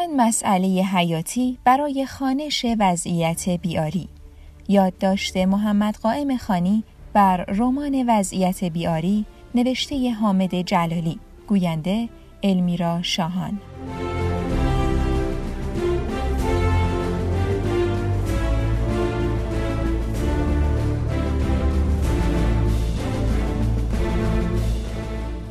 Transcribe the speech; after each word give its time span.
چند 0.00 0.20
مسئله 0.20 0.68
حیاتی 0.68 1.58
برای 1.64 2.06
خانش 2.06 2.66
وضعیت 2.78 3.48
بیاری. 3.48 4.08
یادداشت 4.68 5.36
محمد 5.36 5.96
قائم 5.96 6.36
خانی 6.36 6.84
بر 7.12 7.36
رمان 7.36 8.04
وضعیت 8.08 8.64
بیاری 8.64 9.26
نوشته 9.54 10.10
حامد 10.10 10.54
جلالی. 10.54 11.18
گوینده 11.46 12.08
المیرا 12.42 13.02
شاهان. 13.02 13.60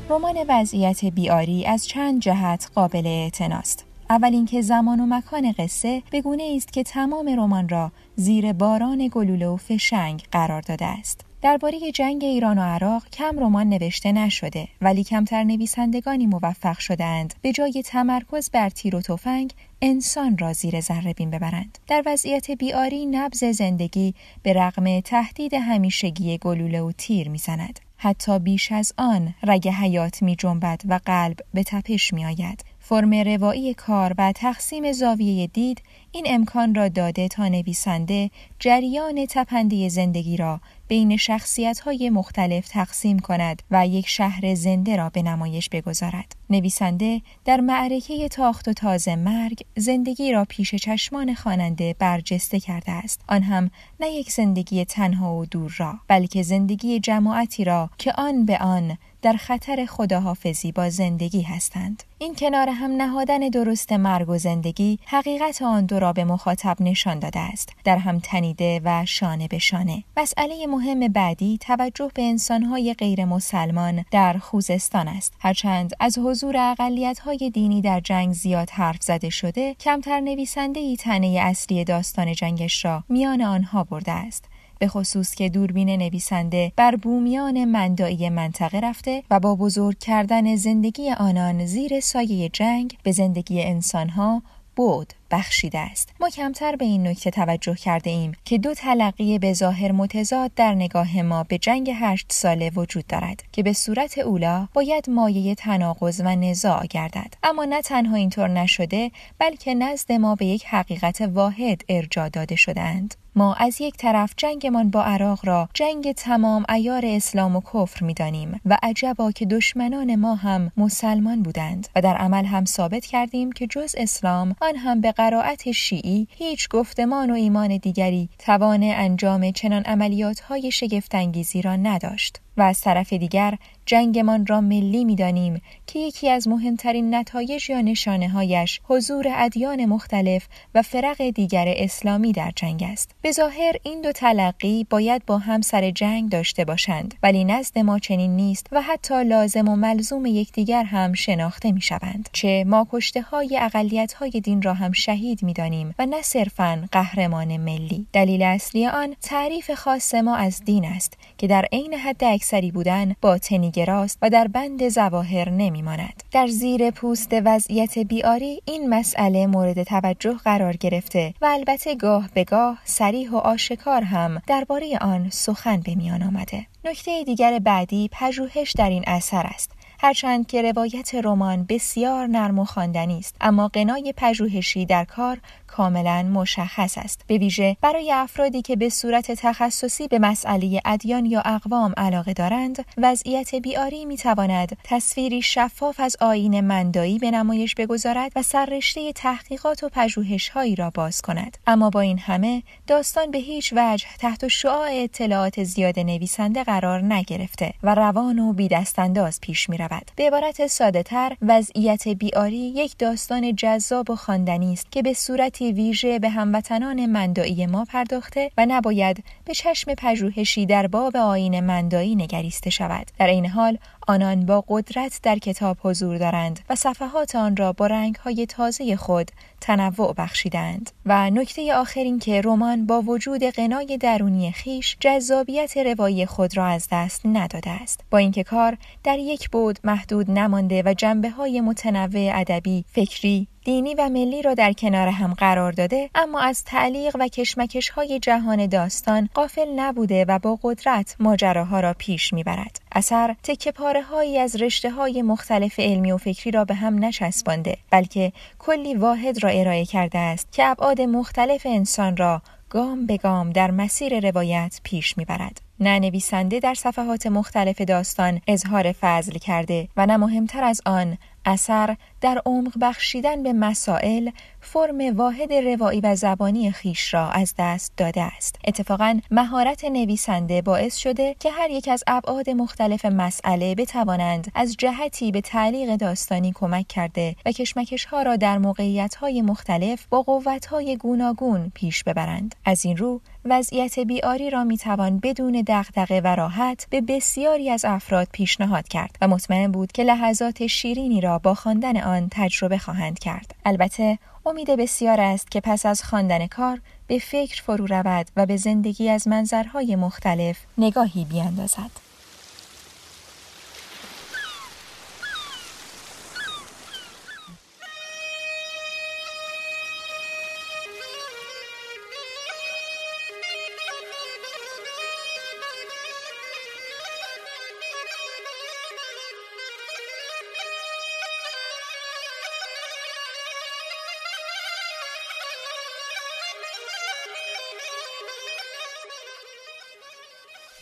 رمان 0.09 0.45
وضعیت 0.47 1.05
بیاری 1.05 1.65
از 1.65 1.87
چند 1.87 2.21
جهت 2.21 2.71
قابل 2.75 3.07
اعتناست. 3.07 3.88
اول 4.11 4.33
اینکه 4.33 4.61
زمان 4.61 4.99
و 4.99 5.05
مکان 5.05 5.51
قصه 5.51 6.03
به 6.11 6.21
گونه 6.21 6.53
است 6.55 6.73
که 6.73 6.83
تمام 6.83 7.29
رمان 7.29 7.69
را 7.69 7.91
زیر 8.15 8.53
باران 8.53 9.09
گلوله 9.11 9.47
و 9.47 9.57
فشنگ 9.57 10.23
قرار 10.31 10.61
داده 10.61 10.85
است. 10.85 11.25
درباره 11.41 11.91
جنگ 11.91 12.23
ایران 12.23 12.57
و 12.57 12.61
عراق 12.61 13.09
کم 13.09 13.39
رمان 13.39 13.69
نوشته 13.69 14.11
نشده 14.11 14.67
ولی 14.81 15.03
کمتر 15.03 15.43
نویسندگانی 15.43 16.27
موفق 16.27 16.79
شدند 16.79 17.33
به 17.41 17.51
جای 17.51 17.83
تمرکز 17.85 18.49
بر 18.49 18.69
تیر 18.69 18.95
و 18.95 19.01
تفنگ 19.01 19.53
انسان 19.81 20.37
را 20.37 20.53
زیر 20.53 20.81
ذره 20.81 21.13
بین 21.13 21.29
ببرند 21.29 21.77
در 21.87 22.03
وضعیت 22.05 22.51
بیاری 22.51 23.05
نبز 23.05 23.43
زندگی 23.43 24.13
به 24.43 24.53
رغم 24.53 24.99
تهدید 24.99 25.53
همیشگی 25.53 26.37
گلوله 26.37 26.81
و 26.81 26.91
تیر 26.91 27.29
می‌زند 27.29 27.79
حتی 27.97 28.39
بیش 28.39 28.71
از 28.71 28.93
آن 28.97 29.33
رگ 29.43 29.67
حیات 29.67 30.21
می 30.21 30.35
جنبد 30.35 30.81
و 30.85 30.99
قلب 31.05 31.39
به 31.53 31.63
تپش 31.63 32.13
می 32.13 32.25
آید. 32.25 32.63
فرم 32.89 33.13
روایی 33.13 33.73
کار 33.73 34.13
و 34.17 34.31
تقسیم 34.31 34.91
زاویه 34.91 35.47
دید 35.47 35.81
این 36.11 36.25
امکان 36.27 36.75
را 36.75 36.87
داده 36.87 37.27
تا 37.27 37.47
نویسنده 37.47 38.29
جریان 38.59 39.25
تپنده 39.29 39.89
زندگی 39.89 40.37
را 40.37 40.61
بین 40.87 41.17
شخصیت 41.17 41.79
های 41.79 42.09
مختلف 42.09 42.67
تقسیم 42.67 43.19
کند 43.19 43.61
و 43.71 43.87
یک 43.87 44.07
شهر 44.07 44.55
زنده 44.55 44.95
را 44.95 45.09
به 45.09 45.21
نمایش 45.21 45.69
بگذارد. 45.69 46.35
نویسنده 46.49 47.21
در 47.45 47.61
معرکه 47.61 48.27
تاخت 48.27 48.67
و 48.67 48.73
تازه 48.73 49.15
مرگ 49.15 49.65
زندگی 49.75 50.31
را 50.31 50.45
پیش 50.45 50.75
چشمان 50.75 51.33
خواننده 51.33 51.95
برجسته 51.99 52.59
کرده 52.59 52.91
است. 52.91 53.21
آن 53.27 53.43
هم 53.43 53.71
نه 53.99 54.09
یک 54.09 54.31
زندگی 54.31 54.85
تنها 54.85 55.35
و 55.35 55.45
دور 55.45 55.75
را 55.77 55.93
بلکه 56.07 56.43
زندگی 56.43 56.99
جماعتی 56.99 57.63
را 57.63 57.89
که 57.97 58.13
آن 58.17 58.45
به 58.45 58.57
آن 58.57 58.97
در 59.21 59.33
خطر 59.33 59.85
خداحافظی 59.85 60.71
با 60.71 60.89
زندگی 60.89 61.41
هستند. 61.41 62.03
این 62.17 62.35
کنار 62.35 62.69
هم 62.69 62.91
نهادن 62.91 63.39
درست 63.39 63.93
مرگ 63.93 64.29
و 64.29 64.37
زندگی 64.37 64.99
حقیقت 65.05 65.61
آن 65.61 65.85
دو 65.85 65.99
را 65.99 66.13
به 66.13 66.23
مخاطب 66.23 66.77
نشان 66.79 67.19
داده 67.19 67.39
است. 67.39 67.69
در 67.83 67.97
هم 67.97 68.19
تنیده 68.19 68.81
و 68.83 69.05
شانه 69.05 69.47
به 69.47 69.57
شانه. 69.57 70.03
مسئله 70.17 70.67
مهم 70.67 70.99
بعدی 71.07 71.57
توجه 71.61 72.11
به 72.13 72.21
انسانهای 72.21 72.93
غیر 72.93 73.25
مسلمان 73.25 74.05
در 74.11 74.37
خوزستان 74.37 75.07
است. 75.07 75.33
هرچند 75.39 75.91
از 75.99 76.17
حضور 76.17 76.57
اقلیت‌های 76.57 77.51
دینی 77.53 77.81
در 77.81 77.99
جنگ 77.99 78.33
زیاد 78.33 78.69
حرف 78.69 79.03
زده 79.03 79.29
شده 79.29 79.73
کمتر 79.73 80.19
نویسنده 80.19 80.79
ای 80.79 80.95
تنه 80.95 81.27
اصلی 81.27 81.83
داستان 81.83 82.33
جنگش 82.33 82.85
را 82.85 83.03
میان 83.09 83.41
آنها 83.41 83.83
برده 83.83 84.11
است. 84.11 84.48
به 84.79 84.87
خصوص 84.87 85.35
که 85.35 85.49
دوربین 85.49 85.89
نویسنده 85.89 86.71
بر 86.75 86.95
بومیان 86.95 87.65
مندایی 87.65 88.29
منطقه 88.29 88.79
رفته 88.79 89.23
و 89.31 89.39
با 89.39 89.55
بزرگ 89.55 89.99
کردن 89.99 90.55
زندگی 90.55 91.11
آنان 91.11 91.65
زیر 91.65 91.99
سایه 91.99 92.49
جنگ 92.49 92.97
به 93.03 93.11
زندگی 93.11 93.63
انسانها 93.63 94.41
بود. 94.75 95.13
بخشیده 95.31 95.79
است. 95.79 96.09
ما 96.19 96.29
کمتر 96.29 96.75
به 96.75 96.85
این 96.85 97.07
نکته 97.07 97.31
توجه 97.31 97.75
کرده 97.75 98.09
ایم 98.09 98.31
که 98.45 98.57
دو 98.57 98.73
تلقی 98.73 99.39
به 99.39 99.53
ظاهر 99.53 99.91
متضاد 99.91 100.51
در 100.55 100.73
نگاه 100.73 101.21
ما 101.21 101.43
به 101.43 101.57
جنگ 101.57 101.91
هشت 101.95 102.25
ساله 102.29 102.69
وجود 102.69 103.07
دارد 103.07 103.43
که 103.51 103.63
به 103.63 103.73
صورت 103.73 104.17
اولا 104.17 104.67
باید 104.73 105.09
مایه 105.09 105.55
تناقض 105.55 106.21
و 106.25 106.35
نزاع 106.35 106.85
گردد. 106.85 107.33
اما 107.43 107.65
نه 107.65 107.81
تنها 107.81 108.15
اینطور 108.15 108.47
نشده 108.47 109.11
بلکه 109.39 109.73
نزد 109.73 110.11
ما 110.11 110.35
به 110.35 110.45
یک 110.45 110.65
حقیقت 110.65 111.21
واحد 111.21 111.81
ارجا 111.89 112.29
داده 112.29 112.55
شدهاند. 112.55 113.15
ما 113.35 113.53
از 113.53 113.81
یک 113.81 113.97
طرف 113.97 114.33
جنگمان 114.37 114.89
با 114.89 115.03
عراق 115.03 115.45
را 115.45 115.69
جنگ 115.73 116.11
تمام 116.11 116.65
ایار 116.69 117.05
اسلام 117.05 117.55
و 117.55 117.61
کفر 117.61 118.05
می‌دانیم 118.05 118.61
و 118.65 118.77
عجبا 118.83 119.31
که 119.31 119.45
دشمنان 119.45 120.15
ما 120.15 120.35
هم 120.35 120.71
مسلمان 120.77 121.43
بودند 121.43 121.87
و 121.95 122.01
در 122.01 122.17
عمل 122.17 122.45
هم 122.45 122.65
ثابت 122.65 123.05
کردیم 123.05 123.51
که 123.51 123.67
جز 123.67 123.95
اسلام 123.97 124.55
آن 124.61 124.75
هم 124.75 125.01
به 125.01 125.11
قرائت 125.19 125.71
شیعی 125.71 126.27
هیچ 126.31 126.69
گفتمان 126.69 127.31
و 127.31 127.33
ایمان 127.33 127.77
دیگری 127.77 128.29
توان 128.37 128.83
انجام 128.83 129.51
چنان 129.51 129.83
عملیات 129.83 130.39
های 130.39 130.71
شگفتانگیزی 130.71 131.61
را 131.61 131.75
نداشت. 131.75 132.41
و 132.57 132.61
از 132.61 132.81
طرف 132.81 133.13
دیگر 133.13 133.57
جنگمان 133.85 134.45
را 134.45 134.61
ملی 134.61 135.05
می‌دانیم 135.05 135.61
که 135.87 135.99
یکی 135.99 136.29
از 136.29 136.47
مهمترین 136.47 137.15
نتایج 137.15 137.69
یا 137.69 137.81
نشانه 137.81 138.29
هایش 138.29 138.81
حضور 138.83 139.25
ادیان 139.35 139.85
مختلف 139.85 140.47
و 140.75 140.81
فرق 140.81 141.29
دیگر 141.29 141.73
اسلامی 141.77 142.31
در 142.31 142.51
جنگ 142.55 142.83
است. 142.83 143.15
به 143.21 143.31
ظاهر 143.31 143.75
این 143.83 144.01
دو 144.01 144.11
تلقی 144.11 144.85
باید 144.89 145.25
با 145.25 145.37
هم 145.37 145.61
سر 145.61 145.91
جنگ 145.91 146.29
داشته 146.29 146.65
باشند 146.65 147.15
ولی 147.23 147.43
نزد 147.43 147.79
ما 147.79 147.99
چنین 147.99 148.35
نیست 148.35 148.67
و 148.71 148.81
حتی 148.81 149.23
لازم 149.23 149.67
و 149.67 149.75
ملزوم 149.75 150.25
یکدیگر 150.25 150.83
هم 150.83 151.13
شناخته 151.13 151.71
می 151.71 151.81
شوند. 151.81 152.29
چه 152.33 152.63
ما 152.67 152.87
کشته 152.91 153.21
های 153.21 153.59
اقلیت 153.61 154.13
های 154.13 154.29
دین 154.29 154.61
را 154.61 154.73
هم 154.73 154.91
شهید 154.91 155.43
می 155.43 155.53
دانیم 155.53 155.95
و 155.99 156.05
نه 156.05 156.21
صرفا 156.21 156.83
قهرمان 156.91 157.57
ملی. 157.57 158.07
دلیل 158.13 158.41
اصلی 158.41 158.87
آن 158.87 159.15
تعریف 159.21 159.71
خاص 159.71 160.13
ما 160.15 160.35
از 160.35 160.61
دین 160.65 160.85
است 160.85 161.17
که 161.37 161.47
در 161.47 161.65
عین 161.71 161.93
حد 161.93 162.23
اکثری 162.49 162.71
بودن 162.71 163.15
باطنی 163.21 163.71
گراست 163.71 164.17
و 164.21 164.29
در 164.29 164.47
بند 164.47 164.89
زواهر 164.89 165.49
نمیماند. 165.49 166.23
در 166.31 166.47
زیر 166.47 166.91
پوست 166.91 167.29
وضعیت 167.45 167.99
بیاری 167.99 168.61
این 168.65 168.89
مسئله 168.89 169.47
مورد 169.47 169.83
توجه 169.83 170.33
قرار 170.33 170.75
گرفته 170.75 171.33
و 171.41 171.45
البته 171.45 171.95
گاه 171.95 172.29
به 172.33 172.43
گاه 172.43 172.77
سریح 172.83 173.31
و 173.31 173.35
آشکار 173.35 174.03
هم 174.03 174.41
درباره 174.47 174.97
آن 175.01 175.29
سخن 175.29 175.79
به 175.79 175.95
میان 175.95 176.23
آمده. 176.23 176.65
نکته 176.85 177.23
دیگر 177.23 177.59
بعدی 177.59 178.09
پژوهش 178.11 178.71
در 178.71 178.89
این 178.89 179.03
اثر 179.07 179.45
است. 179.45 179.71
هرچند 180.01 180.47
که 180.47 180.61
روایت 180.61 181.15
رمان 181.15 181.65
بسیار 181.69 182.27
نرم 182.27 182.59
و 182.59 182.65
خواندنی 182.65 183.19
است 183.19 183.35
اما 183.41 183.67
قنای 183.67 184.13
پژوهشی 184.17 184.85
در 184.85 185.05
کار 185.05 185.37
کاملا 185.69 186.23
مشخص 186.23 186.97
است 186.97 187.21
به 187.27 187.37
ویژه 187.37 187.77
برای 187.81 188.11
افرادی 188.11 188.61
که 188.61 188.75
به 188.75 188.89
صورت 188.89 189.31
تخصصی 189.31 190.07
به 190.07 190.19
مسئله 190.19 190.81
ادیان 190.85 191.25
یا 191.25 191.41
اقوام 191.41 191.93
علاقه 191.97 192.33
دارند 192.33 192.85
وضعیت 192.97 193.55
بیاری 193.55 194.05
می 194.05 194.17
تواند 194.17 194.77
تصویری 194.83 195.41
شفاف 195.41 195.99
از 195.99 196.17
آین 196.21 196.61
مندایی 196.61 197.19
به 197.19 197.31
نمایش 197.31 197.75
بگذارد 197.75 198.31
و 198.35 198.41
سررشته 198.41 199.13
تحقیقات 199.13 199.83
و 199.83 199.89
پژوهش 199.89 200.49
هایی 200.49 200.75
را 200.75 200.89
باز 200.89 201.21
کند 201.21 201.57
اما 201.67 201.89
با 201.89 201.99
این 201.99 202.19
همه 202.19 202.63
داستان 202.87 203.31
به 203.31 203.37
هیچ 203.37 203.73
وجه 203.75 204.05
تحت 204.19 204.47
شعاع 204.47 204.89
اطلاعات 204.91 205.63
زیاد 205.63 205.99
نویسنده 205.99 206.63
قرار 206.63 207.13
نگرفته 207.13 207.73
و 207.83 207.95
روان 207.95 208.39
و 208.39 208.53
بیدستانداز 208.53 209.39
پیش 209.41 209.69
می 209.69 209.77
رود. 209.77 210.11
به 210.15 210.27
عبارت 210.27 210.67
ساده 210.67 211.03
تر 211.03 211.37
وضعیت 211.41 212.07
بیاری 212.07 212.57
یک 212.57 212.97
داستان 212.97 213.55
جذاب 213.55 214.09
و 214.09 214.15
خواندنی 214.15 214.73
است 214.73 214.91
که 214.91 215.01
به 215.01 215.13
صورتی 215.59 215.73
ویژه 215.73 216.19
به 216.19 216.29
هموطنان 216.29 217.05
مندایی 217.05 217.65
ما 217.65 217.85
پرداخته 217.85 218.51
و 218.57 218.65
نباید 218.69 219.23
به 219.45 219.53
چشم 219.53 219.93
پژوهشی 219.95 220.65
در 220.65 220.87
باب 220.87 221.17
آین 221.17 221.59
مندایی 221.59 222.15
نگریسته 222.15 222.69
شود. 222.69 223.07
در 223.19 223.27
این 223.27 223.45
حال 223.45 223.77
آنان 224.07 224.45
با 224.45 224.63
قدرت 224.67 225.19
در 225.23 225.37
کتاب 225.37 225.77
حضور 225.83 226.17
دارند 226.17 226.59
و 226.69 226.75
صفحات 226.75 227.35
آن 227.35 227.55
را 227.55 227.73
با 227.73 227.87
رنگهای 227.87 228.45
تازه 228.45 228.95
خود 228.95 229.31
تنوع 229.61 230.13
بخشیدند. 230.17 230.91
و 231.05 231.29
نکته 231.29 231.73
آخر 231.73 231.99
این 231.99 232.19
که 232.19 232.41
رمان 232.41 232.85
با 232.85 233.01
وجود 233.01 233.43
قنای 233.43 233.97
درونی 233.97 234.51
خیش 234.51 234.97
جذابیت 234.99 235.77
روایی 235.77 236.25
خود 236.25 236.57
را 236.57 236.65
از 236.65 236.87
دست 236.91 237.21
نداده 237.25 237.69
است. 237.69 238.03
با 238.11 238.17
اینکه 238.17 238.43
کار 238.43 238.77
در 239.03 239.19
یک 239.19 239.49
بود 239.49 239.79
محدود 239.83 240.31
نمانده 240.31 240.83
و 240.85 240.93
جنبه 240.93 241.29
های 241.29 241.61
متنوع 241.61 242.31
ادبی 242.33 242.85
فکری 242.87 243.47
دینی 243.69 243.95
و 243.95 244.09
ملی 244.09 244.41
را 244.41 244.53
در 244.53 244.73
کنار 244.73 245.07
هم 245.07 245.33
قرار 245.33 245.71
داده 245.71 246.09
اما 246.15 246.39
از 246.39 246.63
تعلیق 246.63 247.15
و 247.19 247.27
کشمکش 247.27 247.89
های 247.89 248.19
جهان 248.19 248.65
داستان 248.65 249.29
قافل 249.33 249.69
نبوده 249.75 250.25
و 250.27 250.39
با 250.39 250.59
قدرت 250.63 251.15
ماجراها 251.19 251.79
را 251.79 251.95
پیش 251.97 252.33
می‌برد. 252.33 252.81
اثر 252.91 253.35
تکه 253.43 253.71
پاره 253.71 254.01
هایی 254.01 254.37
از 254.37 254.55
رشته 254.55 254.91
های 254.91 255.21
مختلف 255.21 255.79
علمی 255.79 256.11
و 256.11 256.17
فکری 256.17 256.51
را 256.51 256.65
به 256.65 256.73
هم 256.73 257.05
نچسبانده 257.05 257.77
بلکه 257.89 258.31
کلی 258.59 258.95
واحد 258.95 259.43
را 259.43 259.49
ارائه 259.49 259.85
کرده 259.85 260.19
است 260.19 260.51
که 260.51 260.65
ابعاد 260.65 261.01
مختلف 261.01 261.61
انسان 261.65 262.17
را 262.17 262.41
گام 262.69 263.05
به 263.05 263.17
گام 263.17 263.49
در 263.49 263.71
مسیر 263.71 264.29
روایت 264.29 264.79
پیش 264.83 265.17
می‌برد. 265.17 265.61
نه 265.79 265.99
نویسنده 265.99 266.59
در 266.59 266.73
صفحات 266.73 267.27
مختلف 267.27 267.81
داستان 267.81 268.41
اظهار 268.47 268.91
فضل 268.91 269.37
کرده 269.37 269.87
و 269.97 270.05
نه 270.05 270.17
مهمتر 270.17 270.63
از 270.63 270.81
آن 270.85 271.17
اثر 271.45 271.95
در 272.21 272.41
عمق 272.45 272.73
بخشیدن 272.81 273.43
به 273.43 273.53
مسائل 273.53 274.29
فرم 274.61 275.17
واحد 275.17 275.53
روایی 275.53 276.01
و 276.01 276.15
زبانی 276.15 276.71
خیش 276.71 277.13
را 277.13 277.29
از 277.29 277.53
دست 277.57 277.93
داده 277.97 278.21
است. 278.21 278.55
اتفاقا 278.67 279.19
مهارت 279.31 279.85
نویسنده 279.85 280.61
باعث 280.61 280.95
شده 280.95 281.35
که 281.39 281.51
هر 281.51 281.69
یک 281.69 281.87
از 281.87 282.03
ابعاد 282.07 282.49
مختلف 282.49 283.05
مسئله 283.05 283.75
بتوانند 283.75 284.51
از 284.55 284.75
جهتی 284.77 285.31
به 285.31 285.41
تعلیق 285.41 285.95
داستانی 285.95 286.51
کمک 286.55 286.87
کرده 286.87 287.35
و 287.45 287.51
کشمکش 287.51 288.05
ها 288.05 288.21
را 288.21 288.35
در 288.35 288.57
موقعیت 288.57 289.15
های 289.15 289.41
مختلف 289.41 290.05
با 290.09 290.21
قوت 290.21 290.65
های 290.65 290.97
گوناگون 290.97 291.71
پیش 291.75 292.03
ببرند. 292.03 292.55
از 292.65 292.85
این 292.85 292.97
رو 292.97 293.21
وضعیت 293.45 293.99
بیاری 293.99 294.49
را 294.49 294.63
می‌توان 294.63 295.19
بدون 295.19 295.63
دغدغه 295.67 296.21
و 296.21 296.27
راحت 296.27 296.87
به 296.89 297.01
بسیاری 297.01 297.69
از 297.69 297.85
افراد 297.85 298.27
پیشنهاد 298.31 298.87
کرد 298.87 299.15
و 299.21 299.27
مطمئن 299.27 299.71
بود 299.71 299.91
که 299.91 300.03
لحظات 300.03 300.67
شیرینی 300.67 301.21
را 301.21 301.28
با 301.37 301.53
خواندن 301.53 301.97
آن 301.97 302.27
تجربه 302.31 302.77
خواهند 302.77 303.19
کرد. 303.19 303.55
البته 303.65 304.19
امید 304.45 304.69
بسیار 304.69 305.21
است 305.21 305.51
که 305.51 305.61
پس 305.61 305.85
از 305.85 306.03
خواندن 306.03 306.47
کار 306.47 306.81
به 307.07 307.19
فکر 307.19 307.63
فرو 307.63 307.85
رود 307.85 308.27
و 308.35 308.45
به 308.45 308.57
زندگی 308.57 309.09
از 309.09 309.27
منظرهای 309.27 309.95
مختلف 309.95 310.57
نگاهی 310.77 311.25
بیاندازد. 311.25 312.08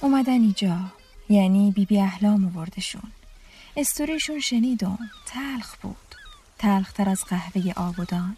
اومدن 0.08 0.32
اینجا. 0.32 0.80
یعنی 1.30 1.72
بیبی 1.72 1.86
بی 1.86 2.00
احلام 2.00 2.46
آوردشون. 2.46 3.12
استوریشون 3.78 4.40
شنیدم 4.40 5.00
تلخ 5.26 5.76
بود. 5.76 6.16
تلختر 6.58 7.10
از 7.10 7.24
قهوه 7.24 7.74
آبودان 7.76 8.38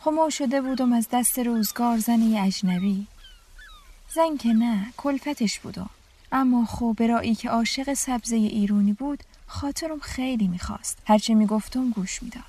خمو 0.00 0.30
شده 0.30 0.60
بودم 0.60 0.92
از 0.92 1.08
دست 1.12 1.38
روزگار 1.38 1.98
زنی 1.98 2.38
اجنبی. 2.38 3.06
زن 4.14 4.36
که 4.36 4.48
نه 4.48 4.86
کلفتش 4.96 5.58
بودم 5.58 5.90
اما 6.32 6.64
خوب 6.64 6.96
برایی 6.96 7.34
که 7.34 7.50
عاشق 7.50 7.94
سبزه 7.94 8.36
ایرونی 8.36 8.92
بود 8.92 9.22
خاطرم 9.46 9.98
خیلی 9.98 10.48
می‌خواست. 10.48 10.98
هرچه 11.06 11.34
می‌گفتم 11.34 11.90
گوش 11.90 12.22
می‌داد. 12.22 12.44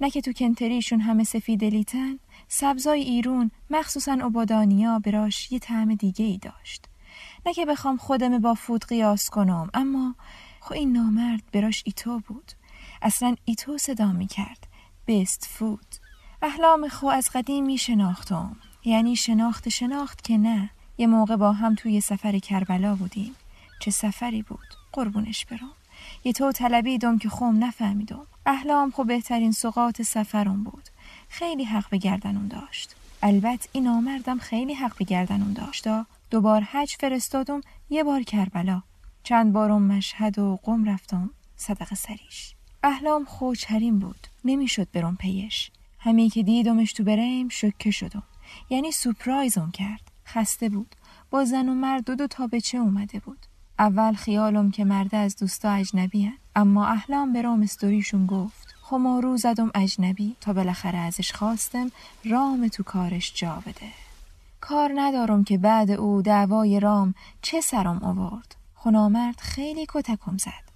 نه 0.00 0.10
که 0.10 0.20
تو 0.20 0.32
کنتریشون 0.32 1.00
همه 1.00 1.24
سفید 1.24 1.64
لیتن 1.64 2.18
سبزای 2.48 3.00
ایرون 3.00 3.50
مخصوصا 3.70 4.12
عبادانیا 4.12 4.98
براش 4.98 5.52
یه 5.52 5.58
طعم 5.58 5.94
دیگه 5.94 6.24
ای 6.24 6.38
داشت. 6.38 6.84
نه 7.46 7.54
که 7.54 7.66
بخوام 7.66 7.96
خودم 7.96 8.38
با 8.38 8.54
فود 8.54 8.84
قیاس 8.84 9.30
کنم 9.30 9.70
اما 9.74 10.14
خو 10.60 10.74
این 10.74 10.92
نامرد 10.92 11.42
براش 11.52 11.82
ایتو 11.86 12.18
بود. 12.18 12.52
اصلا 13.02 13.36
ایتو 13.44 13.78
صدا 13.78 14.12
می 14.12 14.26
کرد 14.26 14.66
بیست 15.06 15.44
فود 15.50 15.86
احلام 16.42 16.88
خو 16.88 17.06
از 17.06 17.28
قدیم 17.34 17.66
می 17.66 17.78
شناختم 17.78 18.56
یعنی 18.84 19.16
شناخت 19.16 19.68
شناخت 19.68 20.24
که 20.24 20.38
نه. 20.38 20.70
یه 20.98 21.06
موقع 21.06 21.36
با 21.36 21.52
هم 21.52 21.74
توی 21.74 22.00
سفر 22.00 22.38
کربلا 22.38 22.94
بودیم. 22.94 23.34
چه 23.80 23.90
سفری 23.90 24.42
بود؟ 24.42 24.74
قربونش 24.92 25.46
برام 25.46 25.72
یه 26.24 26.32
تو 26.32 26.52
طلبیدم 26.52 27.18
که 27.18 27.28
خوم 27.28 27.64
نفهمیدم. 27.64 28.26
احلام 28.46 28.90
خو 28.90 29.04
بهترین 29.04 29.52
سقاط 29.52 30.02
سفرم 30.02 30.64
بود. 30.64 30.88
خیلی 31.28 31.64
حق 31.64 31.90
به 31.90 31.98
گردنم 31.98 32.48
داشت. 32.48 32.96
البته 33.22 33.68
این 33.72 33.88
آمردم 33.88 34.38
خیلی 34.38 34.74
حق 34.74 34.98
به 34.98 35.04
گردنم 35.04 35.52
داشت 35.52 35.86
دوبار 36.30 36.60
حج 36.60 36.94
فرستادم 37.00 37.60
یه 37.90 38.04
بار 38.04 38.22
کربلا. 38.22 38.82
چند 39.22 39.52
بارم 39.52 39.82
مشهد 39.82 40.38
و 40.38 40.58
قم 40.62 40.84
رفتم 40.84 41.30
صدق 41.56 41.94
سریش. 41.94 42.54
احلام 42.82 43.24
خوچرین 43.24 43.98
بود 43.98 44.26
نمی‌شد 44.44 44.88
برم 44.92 45.16
پیش. 45.16 45.70
همی 45.98 46.28
که 46.28 46.42
دیدمش 46.42 46.92
تو 46.92 47.04
بریم 47.04 47.48
شکه 47.48 47.90
شدم. 47.90 48.22
یعنی 48.70 48.92
سپرایزم 48.92 49.70
کرد. 49.70 50.00
خسته 50.26 50.68
بود. 50.68 50.94
با 51.30 51.44
زن 51.44 51.68
و 51.68 51.74
مرد 51.74 52.04
دو 52.04 52.14
دو 52.14 52.26
تا 52.26 52.46
به 52.46 52.60
چه 52.60 52.78
اومده 52.78 53.20
بود. 53.20 53.38
اول 53.78 54.12
خیالم 54.12 54.70
که 54.70 54.84
مرده 54.84 55.16
از 55.16 55.36
دوستا 55.36 55.72
اجنبی 55.72 56.24
هن. 56.24 56.38
اما 56.56 56.86
احلام 56.86 57.32
برام 57.32 57.62
استوریشون 57.62 58.26
گفت 58.26 58.74
خمارو 58.82 59.36
زدم 59.36 59.70
اجنبی 59.74 60.36
تا 60.40 60.52
بالاخره 60.52 60.98
ازش 60.98 61.32
خواستم 61.32 61.90
رام 62.24 62.68
تو 62.68 62.82
کارش 62.82 63.32
جا 63.34 63.62
بده. 63.66 64.07
کار 64.60 64.92
ندارم 64.94 65.44
که 65.44 65.58
بعد 65.58 65.90
او 65.90 66.22
دعوای 66.22 66.80
رام 66.80 67.14
چه 67.42 67.60
سرم 67.60 67.98
آورد. 68.02 68.56
خنامرد 68.74 69.40
خیلی 69.40 69.86
کتکم 69.88 70.36
زد. 70.36 70.68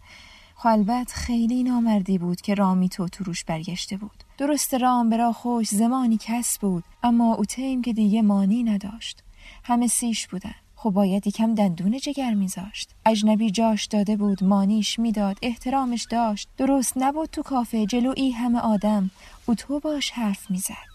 خلبت 0.55 1.13
خیلی 1.13 1.63
نامردی 1.63 2.19
بود 2.19 2.41
که 2.41 2.55
رامی 2.55 2.89
تو 2.89 3.07
روش 3.19 3.45
برگشته 3.45 3.97
بود. 3.97 4.25
درست 4.39 4.75
رام 4.75 5.11
برا 5.11 5.33
خوش 5.33 5.69
زمانی 5.69 6.19
کس 6.21 6.59
بود 6.59 6.85
اما 7.03 7.35
او 7.35 7.45
تیم 7.45 7.83
که 7.83 7.93
دیگه 7.93 8.23
مانی 8.23 8.63
نداشت. 8.63 9.23
همه 9.65 9.87
سیش 9.87 10.29
بودن. 10.29 10.55
خب 10.77 10.91
باید 10.91 11.27
یکم 11.27 11.55
دندون 11.55 11.99
جگر 11.99 12.35
میذاشت. 12.35 12.91
اجنبی 13.07 13.51
جاش 13.51 13.85
داده 13.85 14.17
بود 14.17 14.45
مانیش 14.45 14.99
می‌داد 14.99 15.39
احترامش 15.43 16.07
داشت. 16.11 16.49
درست 16.57 16.93
نبود 16.97 17.31
تو 17.31 17.43
کافه 17.43 17.87
جلوی 17.87 18.31
همه 18.31 18.59
آدم. 18.59 19.11
او 19.47 19.55
تو 19.55 19.81
باش 19.81 20.11
حرف 20.11 20.51
می‌زد. 20.51 20.92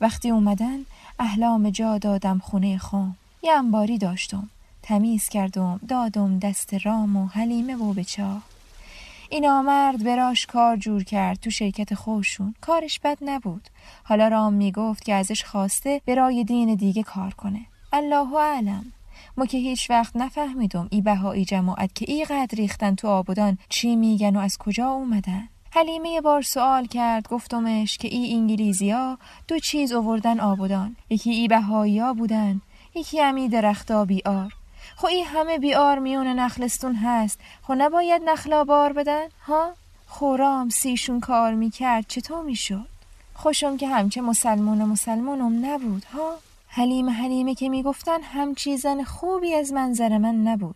وقتی 0.00 0.30
اومدن 0.30 0.78
احلام 1.18 1.70
جا 1.70 1.98
دادم 1.98 2.38
خونه 2.38 2.78
خام. 2.78 3.16
یه 3.42 3.52
انباری 3.52 3.98
داشتم. 3.98 4.48
تمیز 4.82 5.28
کردم 5.28 5.80
دادم 5.88 6.38
دست 6.38 6.74
رام 6.86 7.16
و 7.16 7.26
حلیمه 7.26 7.76
و 7.76 7.92
بچا 7.92 8.38
این 9.30 9.48
آمرد 9.48 10.04
براش 10.04 10.46
کار 10.46 10.76
جور 10.76 11.04
کرد 11.04 11.40
تو 11.40 11.50
شرکت 11.50 11.94
خوشون 11.94 12.54
کارش 12.60 13.00
بد 13.00 13.18
نبود. 13.22 13.68
حالا 14.04 14.28
رام 14.28 14.52
می‌گفت 14.52 15.04
که 15.04 15.14
ازش 15.14 15.44
خواسته 15.44 16.00
برای 16.06 16.44
دین 16.44 16.74
دیگه 16.74 17.02
کار 17.02 17.34
کنه. 17.34 17.60
الله 17.92 18.34
اعلم. 18.34 18.92
ما 19.36 19.46
که 19.46 19.58
هیچ 19.58 19.90
وقت 19.90 20.16
نفهمیدم 20.16 20.88
ای 20.90 21.00
بهایی 21.00 21.44
جماعت 21.44 21.94
که 21.94 22.04
ای 22.08 22.24
قدر 22.24 22.56
ریختن 22.56 22.94
تو 22.94 23.08
آبودان 23.08 23.58
چی 23.68 23.96
میگن 23.96 24.36
و 24.36 24.38
از 24.38 24.58
کجا 24.58 24.88
اومدن. 24.88 25.48
حلیمه 25.72 26.20
بار 26.20 26.42
سوال 26.42 26.86
کرد 26.86 27.28
گفتمش 27.28 27.98
که 27.98 28.08
ای 28.08 28.34
انگلیزیا 28.34 29.18
دو 29.48 29.58
چیز 29.58 29.92
اووردن 29.92 30.40
آبودان. 30.40 30.96
یکی 31.10 31.30
ای 31.30 31.48
بهایی 31.48 32.02
بودن 32.16 32.60
یکی 32.94 33.20
امی 33.20 33.48
درختا 33.48 34.04
بیار. 34.04 34.52
خو 34.96 35.06
ای 35.06 35.22
همه 35.22 35.58
بیار 35.58 35.98
میون 35.98 36.26
نخلستون 36.26 36.94
هست. 36.94 37.40
خو 37.62 37.74
نباید 37.74 38.22
نخلا 38.24 38.64
بار 38.64 38.92
بدن 38.92 39.26
ها؟ 39.46 39.72
خورام 40.06 40.68
سیشون 40.68 41.20
کار 41.20 41.54
می‌کرد 41.54 42.04
چطور 42.08 42.44
می‌شد؟ 42.44 42.86
خوشم 43.34 43.76
که 43.76 43.88
همچه 43.88 44.20
مسلمون 44.20 44.84
مسلمونم 44.84 45.66
نبود 45.66 46.04
ها؟ 46.04 46.34
حلیم 46.68 47.10
حلیمه 47.10 47.54
که 47.54 47.68
می‌گفتن 47.68 48.22
هم 48.22 48.54
چیزن 48.54 49.02
خوبی 49.02 49.54
از 49.54 49.72
منظر 49.72 50.18
من 50.18 50.34
نبود. 50.34 50.74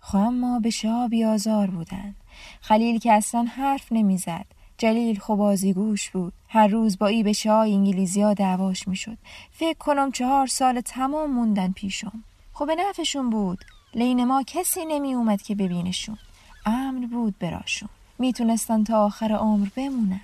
خو 0.00 0.16
اما 0.16 0.58
به 0.58 0.70
شاه 0.70 1.08
بیازار 1.08 1.66
بودن. 1.66 2.14
خلیل 2.60 2.98
که 2.98 3.12
اصلا 3.12 3.42
حرف 3.42 3.92
نمی‌زد. 3.92 4.44
جلیل 4.78 5.18
خوبازی 5.18 5.72
گوش 5.72 6.10
بود. 6.10 6.32
هر 6.48 6.66
روز 6.66 6.98
با 6.98 7.06
ای 7.06 7.22
به 7.22 7.32
شاه 7.32 7.60
انگلیزیا 7.60 8.34
دعواش 8.34 8.88
می‌شد. 8.88 9.18
فکر 9.52 9.78
کنم 9.78 10.12
چهار 10.12 10.46
سال 10.46 10.80
تمام 10.80 11.30
موندن 11.30 11.72
پیشم. 11.72 12.24
خب 12.52 12.66
به 12.66 12.74
نفشون 12.74 13.30
بود. 13.30 13.64
لین 13.94 14.24
ما 14.24 14.42
کسی 14.46 14.84
نمی 14.84 15.14
اومد 15.14 15.42
که 15.42 15.54
ببینشون. 15.54 16.18
امن 16.66 17.06
بود 17.06 17.38
براشون. 17.38 17.88
می‌تونستن 18.18 18.84
تا 18.84 19.04
آخر 19.04 19.32
عمر 19.32 19.68
بمونن. 19.76 20.20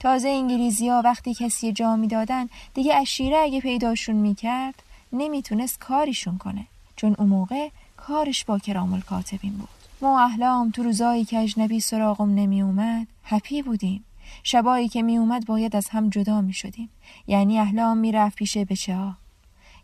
تازه 0.00 0.28
انگلیزیا 0.28 1.02
وقتی 1.04 1.34
کسی 1.34 1.72
جا 1.72 1.96
می‌دادن 1.96 2.48
دیگه 2.74 2.94
اشیره 2.94 3.36
اگه 3.36 3.60
پیداشون 3.60 4.16
می‌کرد 4.16 4.82
نمی‌تونست 5.12 5.78
کاریشون 5.78 6.38
کنه. 6.38 6.66
چون 6.96 7.14
اون 7.18 7.28
موقع 7.28 7.68
کارش 7.96 8.44
با 8.44 8.58
کرام 8.58 8.92
الکاتبین 8.92 9.52
بود. 9.52 9.68
ما 10.00 10.20
احلام 10.20 10.70
تو 10.70 10.82
روزایی 10.82 11.24
که 11.24 11.38
اجنبی 11.38 11.80
سراغم 11.80 12.34
نمی 12.34 12.62
اومد 12.62 13.06
هپی 13.24 13.62
بودیم. 13.62 14.04
شبایی 14.42 14.88
که 14.88 15.02
می 15.02 15.18
اومد 15.18 15.46
باید 15.46 15.76
از 15.76 15.88
هم 15.88 16.10
جدا 16.10 16.40
می 16.40 16.52
شدیم 16.52 16.90
یعنی 17.26 17.58
احلام 17.58 17.98
می 17.98 18.12
رفت 18.12 18.36
پیش 18.36 18.58
بچه 18.58 18.94
ها 18.94 19.16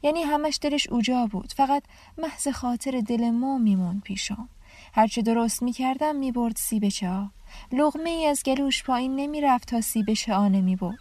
یعنی 0.03 0.23
همش 0.23 0.59
دلش 0.63 0.89
اوجا 0.89 1.27
بود. 1.27 1.53
فقط 1.57 1.83
محض 2.19 2.49
خاطر 2.49 3.01
دل 3.01 3.31
ما 3.31 3.59
میمون 3.59 4.01
پیشم 4.01 4.49
هرچه 4.93 5.23
درست 5.23 5.63
می 5.63 5.73
کردم 5.73 6.17
می 6.17 6.33
برد 6.33 6.57
سی 6.57 6.81
بچه 6.81 7.09
ها 7.09 7.31
لغمه 7.73 8.11
ای 8.11 8.27
از 8.27 8.43
گلوش 8.43 8.85
پایین 8.85 9.17
نمی 9.17 9.41
رفت 9.41 9.69
تا 9.69 9.81
سی 9.81 10.03
بچه 10.03 10.35
ها 10.35 10.49
نمی 10.49 10.77
برد 10.77 10.99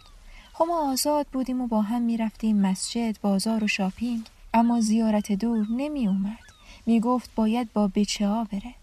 خب 0.52 0.64
ما 0.68 0.92
آزاد 0.92 1.26
بودیم 1.32 1.60
و 1.60 1.66
با 1.66 1.82
هم 1.82 2.02
می 2.02 2.16
رفتیم 2.16 2.60
مسجد 2.60 3.20
بازار 3.20 3.64
و 3.64 3.68
شاپینگ. 3.68 4.26
اما 4.54 4.80
زیارت 4.80 5.32
دور 5.32 5.66
نمی 5.70 6.08
اومد 6.08 6.38
می 6.86 7.00
گفت 7.00 7.30
باید 7.34 7.72
با 7.72 7.88
بچه 7.88 8.28
ها 8.28 8.44
بره. 8.44 8.79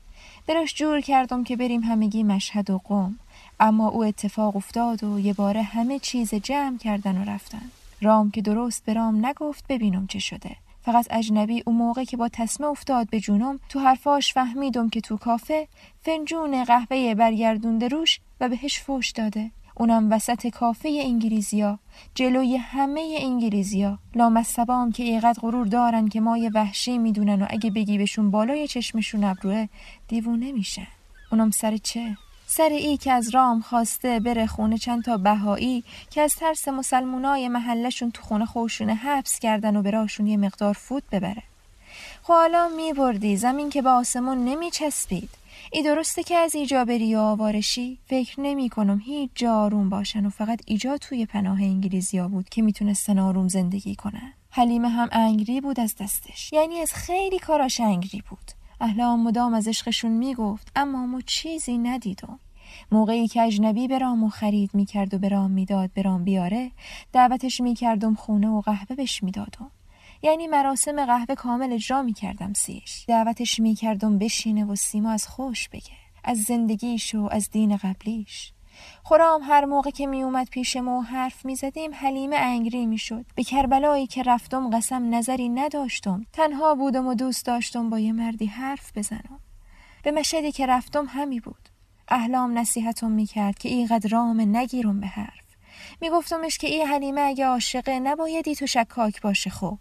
براش 0.47 0.75
جور 0.75 1.01
کردم 1.01 1.43
که 1.43 1.55
بریم 1.55 1.83
همگی 1.83 2.23
مشهد 2.23 2.69
و 2.69 2.77
قم. 2.77 3.15
اما 3.59 3.87
او 3.87 4.03
اتفاق 4.03 4.55
افتاد 4.55 5.03
و 5.03 5.19
یه 5.19 5.33
باره 5.33 5.61
همه 5.61 5.99
چیز 5.99 6.33
جمع 6.33 6.77
کردن 6.77 7.17
و 7.17 7.29
رفتن. 7.29 7.71
رام 8.01 8.31
که 8.31 8.41
درست 8.41 8.85
به 8.85 8.93
رام 8.93 9.25
نگفت 9.25 9.65
ببینم 9.69 10.07
چه 10.07 10.19
شده. 10.19 10.55
فقط 10.81 11.07
اجنبی 11.09 11.63
اون 11.65 11.75
موقع 11.75 12.03
که 12.03 12.17
با 12.17 12.29
تسمه 12.33 12.67
افتاد 12.67 13.09
به 13.09 13.19
جونم 13.19 13.59
تو 13.69 13.79
حرفاش 13.79 14.33
فهمیدم 14.33 14.89
که 14.89 15.01
تو 15.01 15.17
کافه 15.17 15.67
فنجون 16.01 16.63
قهوه 16.63 17.15
برگردونده 17.15 17.87
روش 17.87 18.19
و 18.41 18.49
بهش 18.49 18.79
فوش 18.79 19.11
داده. 19.11 19.51
اونم 19.79 20.12
وسط 20.12 20.48
کافه 20.48 21.01
انگلیزیا 21.03 21.79
جلوی 22.15 22.57
همه 22.57 23.17
انگلیزیا. 23.19 24.00
لامصبام 24.15 24.91
که 24.91 25.03
ایقدر 25.03 25.39
غرور 25.41 25.67
دارن 25.67 26.07
که 26.07 26.22
ما 26.22 26.38
یه 26.38 26.51
وحشی 26.53 26.98
می‌دونن 26.98 27.41
و 27.41 27.46
اگه 27.50 27.72
بگی 27.72 27.98
بهشون 27.98 28.31
بالای 28.31 28.67
چشمشون 28.67 29.24
ابروه 29.24 29.67
دیوونه 30.07 30.51
میشن. 30.51 30.88
اونم 31.31 31.51
سر 31.51 31.77
چه؟ 31.77 32.17
سر 32.48 32.69
ای 32.69 32.98
که 32.98 33.12
از 33.12 33.29
رام 33.29 33.62
خواسته 33.62 34.19
بره 34.19 34.48
خونه 34.48 34.77
چند 34.77 35.03
تا 35.03 35.17
بهایی 35.17 35.84
که 36.10 36.22
از 36.22 36.36
ترس 36.36 36.67
مسلمونای 36.67 37.48
محلشون 37.48 38.12
تو 38.12 38.22
خونه 38.22 38.46
خوشونه 38.46 38.96
حبس 38.96 39.39
کردن 39.39 39.75
و 39.75 39.81
براشون 39.81 40.27
یه 40.27 40.38
مقدار 40.38 40.74
فود 40.74 41.03
ببره. 41.12 41.43
حالا 42.29 42.69
می 42.77 42.93
بردی 42.93 43.38
زمین 43.38 43.69
که 43.69 43.81
به 43.81 43.89
آسمون 43.89 44.46
نمی 44.46 44.72
چسبید 44.72 45.29
ای 45.72 45.84
درسته 45.84 46.24
که 46.24 46.36
از 46.36 46.55
ایجا 46.55 46.86
بری 46.86 47.15
و 47.15 47.19
آوارشی 47.19 48.00
فکر 48.05 48.41
نمی 48.41 48.69
کنم 48.69 49.00
هیچ 49.00 49.29
جا 49.36 49.55
آروم 49.55 49.89
باشن 49.89 50.25
و 50.25 50.29
فقط 50.29 50.62
ایجا 50.65 50.98
توی 50.98 51.25
پناه 51.25 51.62
انگلیزیا 51.62 52.27
بود 52.27 52.50
که 52.50 52.62
می‌تونستن 52.62 53.19
آروم 53.19 53.48
زندگی 53.48 53.96
کنن. 53.96 54.34
حلیمه 54.50 54.89
هم 54.89 55.10
انگری 55.12 55.62
بود 55.62 55.79
از 55.79 55.96
دستش. 56.00 56.53
یعنی 56.53 56.79
از 56.79 56.93
خیلی 56.93 57.39
کاراش 57.39 57.79
انگری 57.79 58.24
بود. 58.29 58.51
اهلا 58.81 59.15
مدام 59.15 59.53
از 59.53 59.67
عشقشون 59.67 60.12
می‌گفت 60.12 60.72
اما 60.75 61.05
ما 61.05 61.22
چیزی 61.22 61.77
ندیدم. 61.77 62.39
موقعی 62.91 63.27
که 63.27 63.41
اجنبی 63.41 63.88
برامو 63.88 64.29
خرید 64.29 64.69
می‌کرد 64.74 65.13
و 65.13 65.17
برام 65.17 65.51
می‌داد 65.51 65.93
برام 65.96 66.24
بیاره 66.24 66.72
دعوتش 67.13 67.62
می‌کردم 67.62 68.15
خونه 68.15 68.48
و 68.48 68.62
قهوه 68.62 68.96
بش 68.96 69.24
می‌دادم. 69.24 69.72
یعنی 70.21 70.47
مراسم 70.47 71.05
قهوه 71.05 71.36
کامل 71.36 71.74
اجرا 71.74 72.01
می‌کردم 72.01 72.53
سیش 72.53 73.05
دعوتش 73.07 73.59
می‌کردم 73.59 74.17
بشینه 74.17 74.65
و 74.65 74.75
سیما 74.75 75.12
از 75.12 75.27
خوش 75.27 75.69
بگه 75.69 75.97
از 76.24 76.41
زندگیش 76.41 77.15
و 77.15 77.29
از 77.31 77.50
دین 77.50 77.77
قبلیش 77.77 78.53
خورام 79.03 79.41
هر 79.43 79.65
موقع 79.65 79.89
که 79.89 80.07
می 80.07 80.24
اومد 80.24 80.50
پیش 80.50 80.75
ما 80.75 81.01
حرف 81.01 81.45
می 81.45 81.55
زدیم 81.55 81.91
حلیمه 81.93 82.36
انگری 82.36 82.86
می 82.86 82.97
شد. 82.97 83.25
به 83.36 83.43
کربلایی 83.43 84.07
که 84.07 84.24
رفتم 84.24 84.69
قسم 84.69 85.15
نظری 85.15 85.50
نداشتم. 85.50 86.25
تنها 86.33 86.75
بودم 86.75 87.07
و 87.07 87.13
دوست 87.13 87.45
داشتم 87.45 87.89
با 87.89 88.00
یه 88.00 88.12
مردی 88.12 88.45
حرف 88.45 88.97
بزنم. 88.97 89.39
به 90.03 90.12
مشهدی 90.12 90.51
که 90.51 90.65
رفتم 90.65 91.05
همی 91.09 91.39
بود. 91.39 91.69
احلام 92.07 92.57
نصیحتم 92.57 93.12
می 93.12 93.25
کرد 93.25 93.57
که 93.57 93.69
ایقدر 93.69 94.09
رام 94.09 94.57
نگیرم 94.57 95.00
به 95.00 95.07
حرف. 95.07 95.46
می 96.01 96.10
گفتمش 96.10 96.57
که 96.57 96.67
ای 96.67 96.84
حلیمه 96.84 97.22
اگه 97.22 97.46
عاشقه 97.46 98.00
نبایدی 98.00 98.55
تو 98.55 98.67
شکاک 98.67 99.22
باشه 99.22 99.50
خو. 99.50 99.72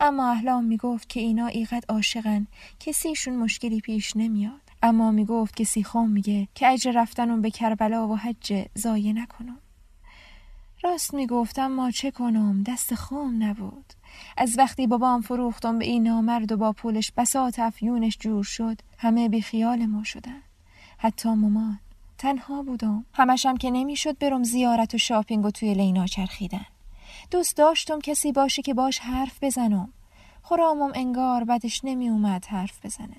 اما 0.00 0.30
احلام 0.30 0.64
می 0.64 0.76
گفت 0.76 1.08
که 1.08 1.20
اینا 1.20 1.46
ایقدر 1.46 1.84
عاشقن 1.88 2.46
کسیشون 2.80 3.36
مشکلی 3.36 3.80
پیش 3.80 4.16
نمیاد. 4.16 4.60
اما 4.82 5.10
می 5.10 5.24
گفت 5.24 5.56
که 5.56 5.64
سیخام 5.64 6.10
میگه 6.10 6.48
که 6.54 6.68
اجر 6.68 6.92
رفتنم 6.92 7.42
به 7.42 7.50
کربلا 7.50 8.08
و 8.08 8.16
حج 8.16 8.64
زایه 8.74 9.12
نکنم. 9.12 9.58
راست 10.82 11.14
می 11.14 11.26
گفتم 11.26 11.66
ما 11.66 11.90
چه 11.90 12.10
کنم 12.10 12.62
دست 12.62 12.94
خام 12.94 13.42
نبود. 13.42 13.92
از 14.36 14.58
وقتی 14.58 14.86
بابام 14.86 15.20
فروختم 15.20 15.78
به 15.78 15.84
این 15.84 16.02
نامرد 16.02 16.52
و 16.52 16.56
با 16.56 16.72
پولش 16.72 17.12
بسات 17.16 17.58
افیونش 17.58 18.18
جور 18.20 18.44
شد 18.44 18.80
همه 18.98 19.28
بی 19.28 19.42
خیال 19.42 19.86
ما 19.86 20.04
شدن. 20.04 20.42
حتی 20.98 21.28
مامان 21.28 21.80
تنها 22.22 22.62
بودم. 22.62 23.04
همشم 23.12 23.56
که 23.56 23.70
نمی‌شد 23.70 24.18
برم 24.18 24.42
زیارت 24.42 24.94
و 24.94 24.98
شاپینگ 24.98 25.44
و 25.44 25.50
توی 25.50 25.74
لینا 25.74 26.06
چرخیدن. 26.06 26.66
دوست 27.30 27.56
داشتم 27.56 27.98
کسی 28.00 28.32
باشه 28.32 28.62
که 28.62 28.74
باش 28.74 28.98
حرف 28.98 29.38
بزنم. 29.44 29.92
خرامم 30.42 30.92
انگار 30.94 31.44
بدش 31.44 31.80
نمی 31.84 32.08
اومد 32.08 32.44
حرف 32.46 32.86
بزنه. 32.86 33.16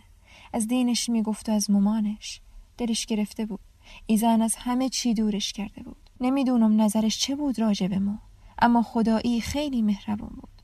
از 0.53 0.67
دینش 0.67 1.10
می‌گفت 1.10 1.50
و 1.50 1.51
از 1.51 1.72
مامانش. 1.72 2.41
دلش 2.77 3.05
گرفته 3.05 3.45
بود. 3.45 3.60
ایزن 4.05 4.41
از 4.41 4.55
همه 4.55 4.89
چی 4.89 5.13
دورش 5.13 5.53
کرده 5.53 5.83
بود. 5.83 6.10
نمی‌دونم 6.22 6.81
نظرش 6.81 7.17
چه 7.19 7.36
بود 7.36 7.60
راجع 7.60 7.88
به 7.88 8.00
ما. 8.00 8.19
اما 8.60 8.81
خدایی 8.81 9.41
خیلی 9.41 9.81
مهربون 9.81 10.29
بود. 10.29 10.62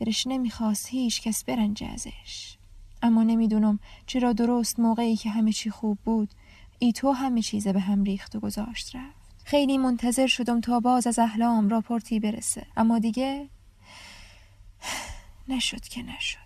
دلش 0.00 0.26
نمی‌خواست 0.26 0.88
هیچ 0.88 1.22
کس 1.22 1.44
برنجه 1.44 1.86
ازش. 1.86 2.56
اما 3.02 3.22
نمی‌دونم 3.22 3.78
چرا 4.06 4.32
درست 4.32 4.80
موقعی 4.80 5.16
که 5.16 5.30
همه 5.30 5.52
چی 5.52 5.70
خوب 5.70 5.98
بود 6.04 6.30
ای 6.84 6.92
تو 6.92 7.12
همه 7.12 7.42
چیزه 7.42 7.72
به 7.72 7.80
هم 7.80 8.04
ریخت 8.04 8.36
و 8.36 8.40
گذاشت 8.40 8.96
رفت. 8.96 9.44
خیلی 9.44 9.78
منتظر 9.78 10.26
شدم 10.26 10.60
تا 10.60 10.80
باز 10.80 11.06
از 11.06 11.18
احلام 11.18 11.68
راپورتی 11.68 12.20
برسه. 12.20 12.66
اما 12.76 12.98
دیگه 12.98 13.48
نشد 15.48 15.80
که 15.80 16.02
نشد. 16.02 16.38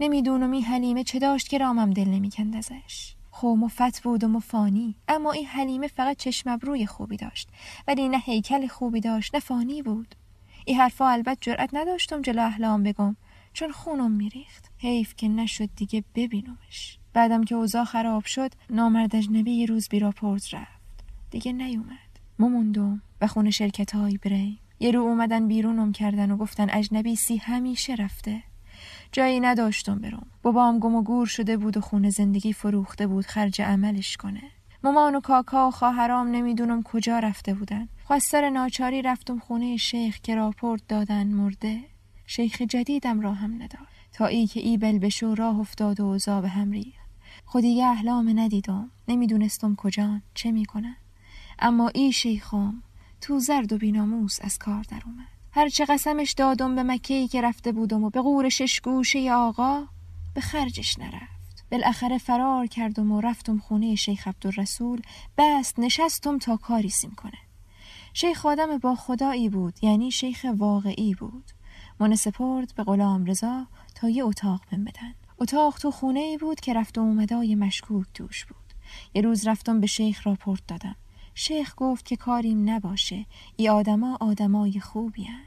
نمی‌دونم 0.00 0.50
این 0.50 0.64
حلیمه 0.64 1.04
چه 1.04 1.18
داشت 1.18 1.48
که 1.48 1.58
رامم 1.58 1.90
دل 1.90 2.08
نمی‌کند 2.08 2.56
ازش 2.56 3.14
خو 3.30 3.56
مفت 3.56 4.02
بود 4.02 4.24
و 4.24 4.28
مفانی. 4.28 4.94
اما 5.08 5.32
این 5.32 5.46
حلیمه 5.46 5.88
فقط 5.88 6.16
چشم 6.16 6.50
ابروی 6.50 6.86
خوبی 6.86 7.16
داشت. 7.16 7.48
ولی 7.88 8.08
نه 8.08 8.18
هیکل 8.18 8.66
خوبی 8.66 9.00
داشت 9.00 9.34
نه 9.34 9.40
فانی 9.40 9.82
بود. 9.82 10.14
این 10.66 10.80
حرفا 10.80 11.08
البته 11.08 11.38
جرأت 11.40 11.70
نداشتم 11.72 12.22
جلو 12.22 12.42
احلام 12.46 12.82
بگم 12.82 13.16
چون 13.52 13.72
خونم 13.72 14.10
میریخت. 14.10 14.70
حیف 14.78 15.16
که 15.16 15.28
نشد 15.28 15.70
دیگه 15.76 16.04
ببینمش. 16.14 16.99
بعدم 17.14 17.44
که 17.44 17.54
اوضاع 17.54 17.84
خراب 17.84 18.24
شد 18.24 18.50
نامرد 18.70 19.16
اجنبی 19.16 19.52
یه 19.52 19.66
روز 19.66 19.88
بی 19.88 19.98
راپورت 19.98 20.54
رفت. 20.54 21.04
دیگه 21.30 21.52
نیومد. 21.52 22.10
مموندم 22.38 23.02
و 23.20 23.26
خونه 23.26 23.50
شرکت 23.50 23.94
های 23.94 24.18
بریم. 24.18 24.58
یه 24.80 24.90
رو 24.90 25.00
اومدن 25.00 25.48
بیرونم 25.48 25.92
کردن 25.92 26.30
و 26.30 26.36
گفتن 26.36 26.70
اجنبی 26.70 27.16
سی 27.16 27.36
همیشه 27.36 27.94
رفته. 27.94 28.42
جایی 29.12 29.40
نداشتم 29.40 29.98
برم. 29.98 30.26
بابام 30.42 30.78
گم 30.78 30.94
و 30.94 31.02
گور 31.02 31.26
شده 31.26 31.56
بود 31.56 31.76
و 31.76 31.80
خونه 31.80 32.10
زندگی 32.10 32.52
فروخته 32.52 33.06
بود. 33.06 33.26
خرج 33.26 33.62
عملش 33.62 34.16
کنه. 34.16 34.42
مامان 34.84 35.14
و 35.14 35.20
کاکا 35.20 35.68
و 35.68 35.70
خواهرام 35.70 36.28
نمی‌دونم 36.28 36.82
کجا 36.82 37.18
رفته 37.18 37.54
بودن. 37.54 37.88
خواستر 38.04 38.50
ناچاری 38.50 39.02
رفتم 39.02 39.38
خونه 39.38 39.76
شیخ 39.76 40.20
که 40.20 40.34
راپورت 40.34 40.82
دادن 40.88 41.26
مرده. 41.26 41.80
شیخ 42.26 42.62
جدیدم 42.62 43.20
راهم 43.20 43.54
نداد. 43.54 43.88
تا 44.12 44.26
ای 44.26 44.46
که 44.46 44.60
ای 44.60 44.76
بل 44.76 44.98
بشو 44.98 45.34
راه 45.34 45.60
افتاد 45.60 46.00
و 46.00 46.04
اوضاع 46.04 46.40
به 46.40 46.48
هم 46.48 46.70
ریخت. 46.70 46.99
خودیگه 47.52 47.86
احلام 47.86 48.38
ندیدم. 48.38 48.90
نمی‌دونستم 49.08 49.74
کجان 49.74 50.22
چه 50.34 50.50
می‌کنن 50.50 50.96
اما 51.58 51.88
ای 51.88 52.12
شیخم 52.12 52.82
تو 53.20 53.38
زرد 53.38 53.72
و 53.72 53.78
بیناموس 53.78 54.38
از 54.42 54.58
کار 54.58 54.82
در 54.82 55.02
اومد 55.06 55.26
هرچه 55.52 55.84
قسمش 55.84 56.32
دادم 56.32 56.74
به 56.74 56.82
مکهی 56.82 57.28
که 57.28 57.40
رفته 57.40 57.72
بودم 57.72 58.04
و 58.04 58.10
به 58.10 58.20
قورشش 58.20 58.80
گوشه 58.80 59.32
آقا 59.32 59.86
به 60.34 60.40
خرجش 60.40 60.98
نرفت. 60.98 61.64
بالاخره 61.70 62.18
فرار 62.18 62.66
کردم 62.66 63.12
و 63.12 63.20
رفتم 63.20 63.58
خونه 63.58 63.94
شیخ 63.94 64.28
عبدالرسول. 64.28 65.02
بست 65.38 65.78
نشستم 65.78 66.38
تا 66.38 66.56
کاری 66.56 66.90
سیم 66.90 67.10
کنه 67.10 67.38
شیخ 68.14 68.46
آدم 68.46 68.78
با 68.78 68.94
خدایی 68.94 69.48
بود 69.48 69.74
یعنی 69.84 70.10
شیخ 70.10 70.46
واقعی 70.58 71.14
بود. 71.14 71.50
من 72.00 72.14
سپرد 72.14 72.74
به 72.74 72.84
غلام 72.84 73.24
رضا 73.24 73.66
تا 73.94 74.08
یه 74.08 74.24
اتاق 74.24 74.60
بهم 74.70 74.84
بدن. 74.84 75.14
اتاق 75.40 75.78
تو 75.78 75.90
خونه 75.90 76.20
ای 76.20 76.38
بود 76.38 76.60
که 76.60 76.74
رفت 76.74 76.98
و 76.98 77.00
اومدای 77.00 77.54
مشکوک 77.54 78.06
توش 78.14 78.44
بود. 78.44 78.56
یه 79.14 79.22
روز 79.22 79.46
رفتم 79.46 79.80
به 79.80 79.86
شیخ 79.86 80.26
راپورت 80.26 80.60
دادم. 80.68 80.96
شیخ 81.34 81.74
گفت 81.76 82.06
که 82.06 82.16
کاریم 82.16 82.70
نباشه. 82.70 83.26
ای 83.56 83.68
آدما 83.68 84.16
آدمای 84.20 84.80
خوبی 84.80 85.24
هن. 85.24 85.42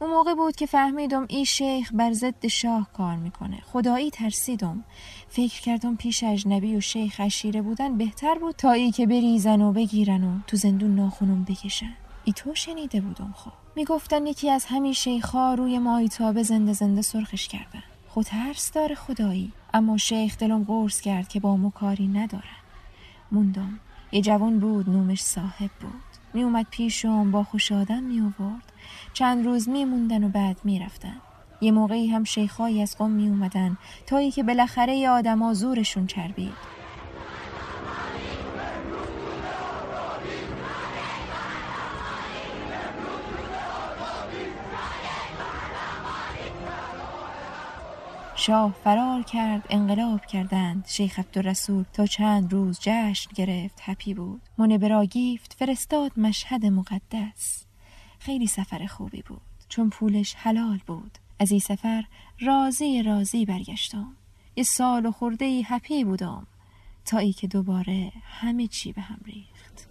اون 0.00 0.10
موقع 0.10 0.34
بود 0.34 0.56
که 0.56 0.66
فهمیدم 0.66 1.26
ای 1.28 1.44
شیخ 1.44 1.90
بر 1.94 2.12
ضد 2.12 2.46
شاه 2.46 2.92
کار 2.92 3.16
می‌کنه. 3.16 3.60
خدایی 3.60 4.10
ترسیدم. 4.10 4.84
فکر 5.28 5.60
کردم 5.60 5.96
پیش 5.96 6.24
اجنبی 6.24 6.76
و 6.76 6.80
شیخ 6.80 7.20
عشیره 7.20 7.62
بودن 7.62 7.98
بهتر 7.98 8.34
بود 8.34 8.56
تا 8.56 8.72
ای 8.72 8.90
که 8.90 9.06
بریزن 9.06 9.60
و 9.60 9.72
بگیرن 9.72 10.24
و 10.24 10.40
تو 10.46 10.56
زندون 10.56 10.94
ناخونم 10.94 11.44
بکشن. 11.44 11.94
ای 12.24 12.32
تو 12.32 12.54
شنیده 12.54 13.00
بودم 13.00 13.34
خب. 13.36 13.52
می‌گفتن 13.76 14.26
یکی 14.26 14.50
از 14.50 14.64
همین 14.64 14.92
شیخها 14.92 15.54
روی 15.54 15.78
مایتابه 15.78 16.42
زنده 16.42 16.72
زنده 16.72 17.02
سرخش 17.02 17.48
کردن. 17.48 17.82
خود 18.16 18.26
ترس 18.26 18.72
داره 18.72 18.94
خدایی. 18.94 19.52
اما 19.74 19.96
شیخ 19.96 20.38
دلم 20.38 20.64
قرص 20.64 21.00
کرد 21.00 21.28
که 21.28 21.40
با 21.40 21.56
مو 21.56 21.70
کاری 21.70 22.08
ندارن 22.08 22.62
موندم. 23.32 23.80
یه 24.12 24.22
جوان 24.22 24.58
بود 24.58 24.90
نومش 24.90 25.22
صاحب 25.22 25.70
بود. 25.80 26.02
می 26.34 26.42
اومد 26.42 26.66
پیشم 26.70 27.30
با 27.30 27.44
خوش 27.44 27.72
آدم 27.72 28.02
می 28.02 28.20
آورد 28.20 28.72
چند 29.12 29.44
روز 29.44 29.68
می 29.68 29.84
موندن 29.84 30.24
و 30.24 30.28
بعد 30.28 30.56
می 30.64 30.78
رفتن. 30.78 31.16
یه 31.60 31.72
موقعی 31.72 32.08
هم 32.08 32.24
شیخایی 32.24 32.82
از 32.82 32.98
قوم 32.98 33.10
می 33.10 33.28
اومدن 33.28 33.76
تا 34.06 34.30
که 34.30 34.42
بالاخره 34.42 34.96
ی 34.96 35.06
آدم 35.06 35.52
زورشون 35.52 36.06
چربید. 36.06 36.75
شاه 48.46 48.74
فرار 48.84 49.22
کرد 49.22 49.66
انقلاب 49.70 50.26
کردند. 50.26 50.84
شیخ 50.88 51.18
عبدالرسول 51.18 51.84
تا 51.92 52.06
چند 52.06 52.52
روز 52.52 52.78
جشن 52.80 53.30
گرفت 53.34 53.78
هپی 53.82 54.14
بود. 54.14 54.40
منبرا 54.58 55.04
گیفت 55.04 55.52
فرستاد 55.58 56.12
مشهد 56.16 56.66
مقدس. 56.66 57.64
خیلی 58.18 58.46
سفر 58.46 58.86
خوبی 58.86 59.22
بود 59.22 59.40
چون 59.68 59.90
پولش 59.90 60.34
حلال 60.34 60.80
بود. 60.86 61.18
از 61.38 61.50
این 61.50 61.60
سفر 61.60 62.04
راضی 62.40 63.02
راضی 63.02 63.44
برگشتم. 63.44 64.12
یه 64.56 64.64
سال 64.64 65.06
و 65.06 65.12
خورده 65.12 65.62
هپی 65.64 66.04
بودم 66.04 66.46
تا 67.04 67.18
ای 67.18 67.32
که 67.32 67.46
دوباره 67.46 68.12
همه 68.24 68.66
چی 68.66 68.92
به 68.92 69.00
هم 69.00 69.18
ریخت. 69.24 69.88